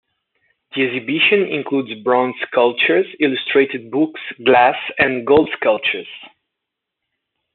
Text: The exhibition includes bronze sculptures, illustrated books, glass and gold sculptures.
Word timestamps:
The 0.75 0.81
exhibition 0.81 1.47
includes 1.53 1.93
bronze 2.03 2.33
sculptures, 2.47 3.05
illustrated 3.19 3.91
books, 3.91 4.19
glass 4.43 4.75
and 4.97 5.27
gold 5.27 5.47
sculptures. 5.55 6.07